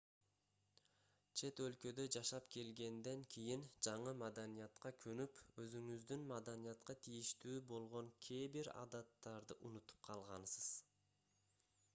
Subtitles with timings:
[1.41, 9.59] чет өлкөдө жашап келгенден кийин жаңы маданиятка көнүп өзүңүздүн маданиятка тийиштүү болгон кээ бир адаттарды
[9.71, 10.71] унутуп калгансыз